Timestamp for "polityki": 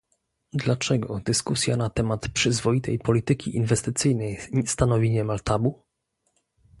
2.99-3.55